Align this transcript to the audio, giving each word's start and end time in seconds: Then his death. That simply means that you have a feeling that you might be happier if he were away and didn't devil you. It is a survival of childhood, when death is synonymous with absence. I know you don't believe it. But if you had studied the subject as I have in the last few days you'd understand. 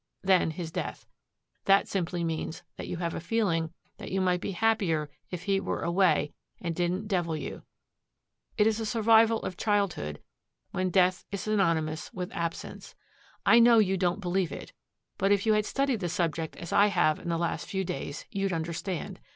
Then 0.23 0.49
his 0.49 0.71
death. 0.71 1.05
That 1.65 1.87
simply 1.87 2.23
means 2.23 2.63
that 2.75 2.87
you 2.87 2.97
have 2.97 3.13
a 3.13 3.19
feeling 3.19 3.71
that 3.97 4.09
you 4.11 4.19
might 4.19 4.41
be 4.41 4.53
happier 4.53 5.11
if 5.29 5.43
he 5.43 5.59
were 5.59 5.81
away 5.83 6.33
and 6.59 6.73
didn't 6.75 7.07
devil 7.07 7.37
you. 7.37 7.61
It 8.57 8.65
is 8.65 8.79
a 8.79 8.85
survival 8.87 9.43
of 9.43 9.57
childhood, 9.57 10.19
when 10.71 10.89
death 10.89 11.23
is 11.31 11.41
synonymous 11.41 12.11
with 12.15 12.31
absence. 12.31 12.95
I 13.45 13.59
know 13.59 13.77
you 13.77 13.95
don't 13.95 14.21
believe 14.21 14.51
it. 14.51 14.73
But 15.19 15.31
if 15.31 15.45
you 15.45 15.53
had 15.53 15.67
studied 15.67 15.99
the 15.99 16.09
subject 16.09 16.55
as 16.55 16.73
I 16.73 16.87
have 16.87 17.19
in 17.19 17.29
the 17.29 17.37
last 17.37 17.67
few 17.67 17.83
days 17.83 18.25
you'd 18.31 18.53
understand. 18.53 19.19